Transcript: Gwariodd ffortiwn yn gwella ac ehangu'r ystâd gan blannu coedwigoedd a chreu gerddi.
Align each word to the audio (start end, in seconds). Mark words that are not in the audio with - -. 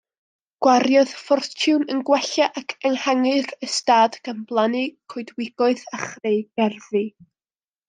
Gwariodd 0.67 1.11
ffortiwn 1.25 1.83
yn 1.95 1.99
gwella 2.07 2.47
ac 2.61 2.73
ehangu'r 2.91 3.53
ystâd 3.69 4.17
gan 4.29 4.41
blannu 4.53 4.83
coedwigoedd 5.15 5.85
a 5.99 6.03
chreu 6.07 6.43
gerddi. 6.63 7.07